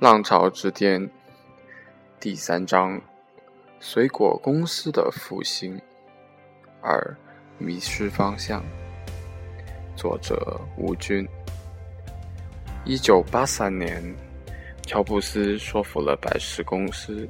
[0.00, 1.10] 浪潮之巅
[2.18, 2.98] 第三章：
[3.80, 5.78] 水果公司的复兴。
[6.80, 7.14] 二、
[7.58, 8.64] 迷失方向。
[9.94, 11.28] 作者：吴军。
[12.86, 14.02] 一九八三年，
[14.86, 17.28] 乔布斯说服了百事公司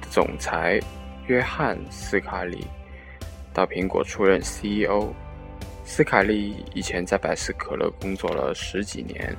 [0.00, 0.78] 的总裁
[1.26, 2.64] 约翰·斯卡利
[3.52, 5.12] 到苹果出任 CEO。
[5.84, 9.36] 斯卡利以前在百事可乐工作了十几年。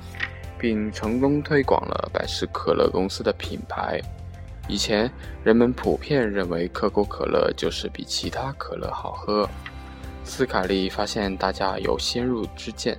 [0.66, 4.00] 并成功推广了百事可乐公司的品牌。
[4.66, 5.08] 以前
[5.44, 9.48] 人们普遍认为可口可乐就是比其他可乐好喝。
[10.24, 12.98] 斯卡利发现大家有先入之见，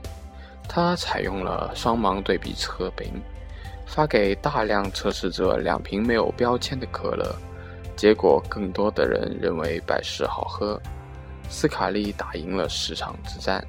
[0.66, 3.22] 他采用了双盲对比测评，
[3.86, 7.36] 发给大量测试者两瓶没有标签的可乐，
[7.98, 10.82] 结果更多的人认为百事好喝。
[11.50, 13.62] 斯卡利打赢了市场之战，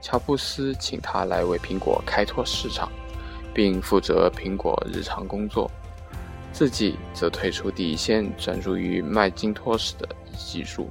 [0.00, 2.90] 乔布斯请他来为苹果开拓市场。
[3.56, 5.70] 并负责苹果日常工作，
[6.52, 10.90] 自己则退出第一线，专注于麦金托斯的技术。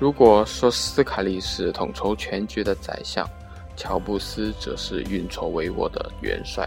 [0.00, 3.28] 如果说斯卡利是统筹全局的宰相，
[3.76, 6.66] 乔布斯则是运筹帷幄的元帅。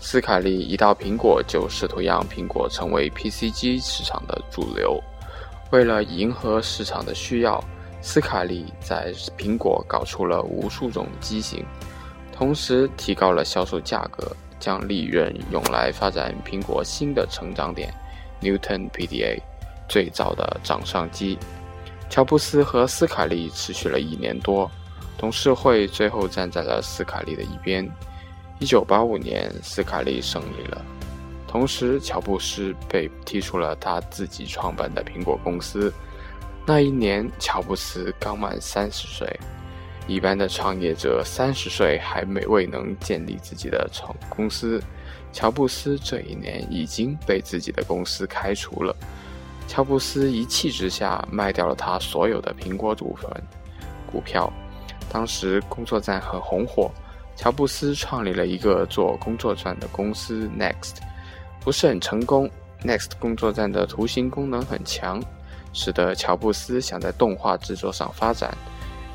[0.00, 5.02] 斯卡利一到苹果就试图让苹果成为 PC 机市场的主流。
[5.70, 7.58] 为了迎合市场的需要，
[8.02, 11.64] 斯卡利在苹果搞出了无数种机型。
[12.36, 17.94] 同时提高了销售价格，将利润用来发展苹果新的成长点
[18.42, 19.40] ——Newton PDA，
[19.88, 21.38] 最早的掌上机。
[22.10, 24.68] 乔布斯和斯卡利持续了一年多，
[25.16, 27.88] 董事会最后站在了斯卡利的一边。
[28.58, 30.84] 1985年，斯卡利胜利了，
[31.46, 35.92] 同时乔布斯被踢出了他自己创办的苹果公司。
[36.66, 39.28] 那一年，乔布斯刚满三十岁。
[40.06, 44.82] 一般的创业者三十岁还没未能建立自己的创公司，
[45.32, 48.94] 乔布斯这一年已经被自己的公司开除了。
[49.66, 53.30] 乔布斯一气之下卖掉了他所有的苹果股份
[54.10, 54.52] 股票。
[55.10, 56.90] 当时工作站很红火，
[57.34, 60.96] 乔布斯创立了一个做工作站的公司 Next，
[61.60, 62.50] 不是很成功。
[62.82, 65.22] Next 工作站的图形功能很强，
[65.72, 68.54] 使得乔布斯想在动画制作上发展。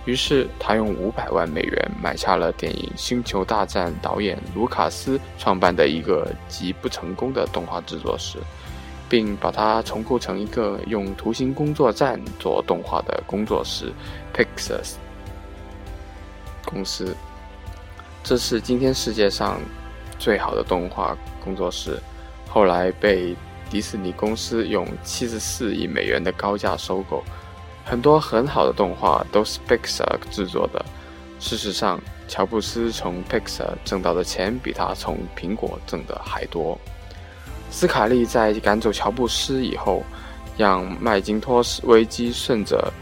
[0.06, 8.40] 于是，他用五百万美元买下了电影《星球大战》导演卢卡斯创办的一个极不成功的动画制作室，
[9.08, 13.94] 并把它重构成一个用图形工作站做动画的工作室
[14.34, 14.80] ——Pixar
[16.66, 17.16] 公司。
[18.24, 19.60] 这是今天世界上
[20.18, 22.00] 最好的动画工作室，
[22.48, 23.36] 后来被
[23.70, 27.24] 迪士尼公司用七十四亿美元的高价收购。
[27.90, 30.86] 很多很好的动画都是 Pixar 制作的。
[31.40, 36.80] 事实上，乔布斯从 Pixar 挣到的钱比他从苹果挣的还多。
[37.72, 40.04] 斯卡利在赶走乔布斯以后，
[40.56, 42.94] 让麦金托斯危机顺着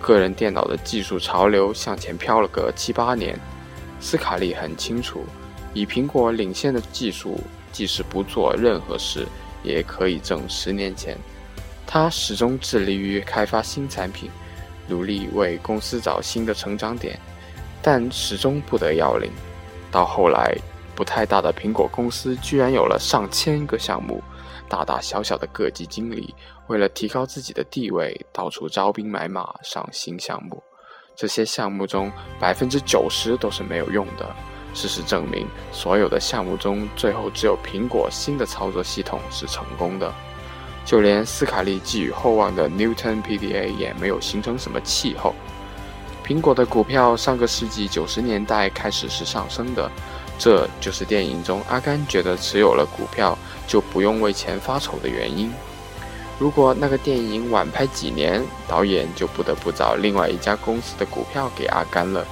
[0.00, 3.38] 个人电脑的技术潮流向前飘了个七八年。
[4.00, 5.26] 斯卡利很清楚，
[5.74, 7.38] 以苹果领先的技术，
[7.70, 9.26] 即使不做任何事，
[9.62, 11.18] 也可以挣十年钱。
[11.92, 14.30] 他始终致力于开发新产品，
[14.86, 17.18] 努力为公司找新的成长点，
[17.82, 19.28] 但始终不得要领。
[19.90, 20.56] 到后来，
[20.94, 24.22] 不太大的苹果公司居然有了上千个项目，
[24.68, 26.32] 大大小小的各级经理
[26.68, 30.62] 为了提高自己的地位，到处招兵买马上新项目。
[31.16, 32.08] 这些项目中
[32.38, 34.32] 百分之九十都是没有用的。
[34.74, 40.14] 事实证明，所有的项目中，最后只有苹果新的操作系统是成功的。
[40.90, 45.32] 就连斯卡利寄予厚望的 Newton PDA 也没有形成什么气候。
[46.26, 49.88] 苹果的股票上个世纪九十年代开始是上升的，
[50.36, 55.52] 这就是电影中阿甘觉得持有了股票就不用为钱发愁的原因。
[56.40, 62.26] 如果那个电影晚拍几年，导演就不得不找另外一家公司的股票给阿甘了。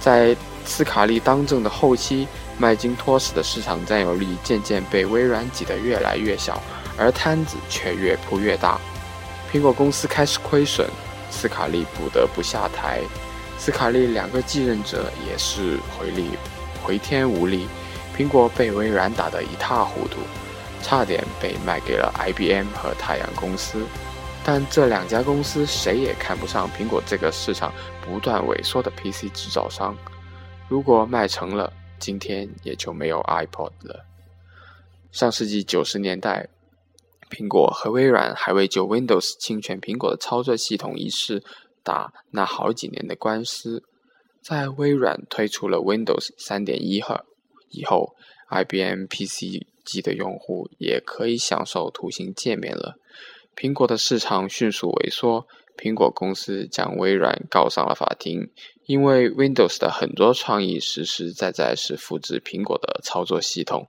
[0.00, 2.26] 在斯卡利当政的后期，
[2.56, 6.62] 麦金托斯的市场占有率渐渐被微软挤得越来越小。
[6.98, 8.80] 而摊子却越铺越大，
[9.52, 10.88] 苹果公司开始亏损，
[11.30, 13.00] 斯卡利不得不下台。
[13.56, 16.30] 斯卡利两个继任者也是回力
[16.82, 17.68] 回天无力，
[18.16, 20.18] 苹果被微软打得一塌糊涂，
[20.82, 23.84] 差点被卖给了 IBM 和太阳公司。
[24.44, 27.72] 但这两家公司谁也看不上苹果这个市场
[28.02, 29.96] 不断萎缩的 PC 制造商。
[30.68, 34.04] 如果卖成了，今天也就没有 iPod 了。
[35.12, 36.48] 上世纪九十年代。
[37.30, 41.42] 苹果和微软还未就 Windows 侵权苹果的操作系统一事
[41.82, 43.82] 打那好几年的官司。
[44.40, 47.20] 在微软推出了 Windows 3.1后
[47.70, 48.14] 以后
[48.50, 52.96] IBM PC 机的用户也可以享受图形界面了。
[53.54, 55.46] 苹果的市场迅速萎缩，
[55.76, 58.50] 苹果公司将微软告上了法庭，
[58.86, 63.88] 因为 Windows 的很多创意实实在在是复制苹果的操作系统。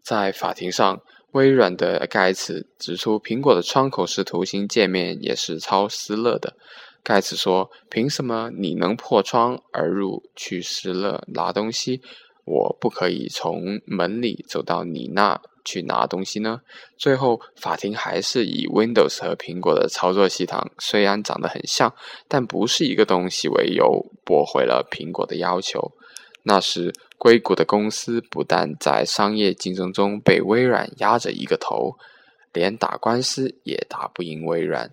[0.00, 1.02] 在法庭上，
[1.32, 6.56] 微软的盖茨指出，苹果的窗口式图形界面也是抄施乐的。
[7.02, 12.00] 盖茨说：“凭什么你能破窗而入去施乐拿东西，
[12.44, 16.60] 我不可以从门里走到你那去拿东西呢？”
[16.98, 21.94] 最后，法庭还是以 Windows 和苹果的操作系统虽然长得很像，
[22.26, 25.92] 但不是一个东西为由，驳回了苹果的要求。
[26.48, 31.98] 那时，硅谷的公司不但在商业竞争中被微软压着一个头，
[32.54, 34.90] 连打官司也打不赢微软。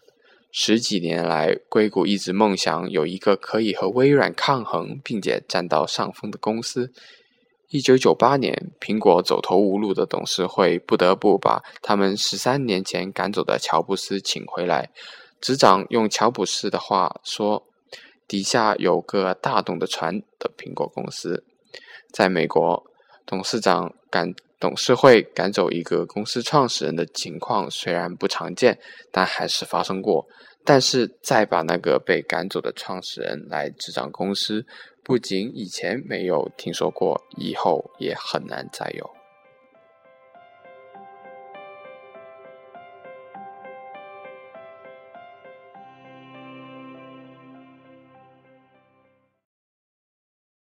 [0.51, 6.91] 十几年来，硅谷一直梦想有一个可以和微软抗衡并且占到上风的公司。
[7.69, 14.89] 一九九八年，苹果走投无路的董事会不得不把他们十三年前赶走的乔布斯请回来。
[15.39, 17.65] 执掌用乔布斯的话说
[18.27, 21.43] ：“底下有个大懂的船的苹果公司。”
[22.13, 22.83] 在美国，
[23.25, 28.79] 董事长赶董事会赶走一个公司创始人的情况虽然不常见，
[29.11, 30.27] 但还是发生过。
[30.67, 34.65] 但是再把那个被赶走的创始人来执掌公司，
[35.03, 39.14] 不仅以前没有听说过，以后也很难再有。